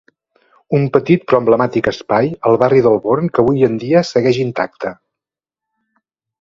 Un 0.77 0.87
petit 0.95 1.25
però 1.27 1.39
emblemàtic 1.43 1.89
espai 1.91 2.33
al 2.51 2.59
barri 2.65 2.81
del 2.89 2.99
Born 3.05 3.31
que 3.37 3.45
avui 3.45 3.69
en 3.71 3.79
dia 3.87 4.05
segueix 4.15 4.43
intacte. 4.49 4.97